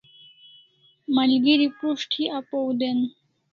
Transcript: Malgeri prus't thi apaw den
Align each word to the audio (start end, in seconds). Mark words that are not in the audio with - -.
Malgeri 1.15 1.67
prus't 1.77 2.01
thi 2.15 2.23
apaw 2.37 2.67
den 2.79 2.99